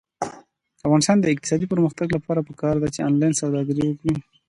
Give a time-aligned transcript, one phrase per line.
[0.77, 4.13] د افغانستان د اقتصادي پرمختګ لپاره پکار ده چې آنلاین سوداګري وي.